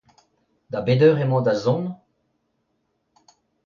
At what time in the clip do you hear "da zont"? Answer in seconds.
1.45-1.87